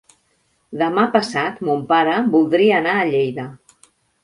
[0.81, 3.49] Demà passat mon pare voldria anar a Lleida.